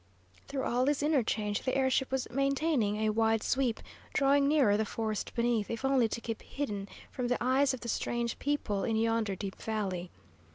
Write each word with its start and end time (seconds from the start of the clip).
Through 0.47 0.63
all 0.63 0.83
this 0.85 1.03
interchange 1.03 1.61
the 1.61 1.75
air 1.75 1.91
ship 1.91 2.09
was 2.11 2.27
maintaining 2.31 2.95
a 2.97 3.11
wide 3.11 3.43
sweep, 3.43 3.81
drawing 4.13 4.47
nearer 4.47 4.75
the 4.75 4.83
forest 4.83 5.31
beneath, 5.35 5.69
if 5.69 5.85
only 5.85 6.07
to 6.07 6.19
keep 6.19 6.41
hidden 6.41 6.89
from 7.11 7.27
the 7.27 7.37
eyes 7.39 7.71
of 7.71 7.81
the 7.81 7.87
strange 7.87 8.39
people 8.39 8.83
in 8.83 8.95
yonder 8.95 9.35
deep 9.35 9.57
valley. 9.61 10.09